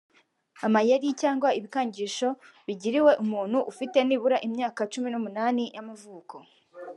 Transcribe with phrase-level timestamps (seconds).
[0.65, 2.27] amayeri cyangwa ibikangisho
[2.67, 6.35] bigiriwe umuntu ufite nibura imyaka cumi n’umunani y’amavuko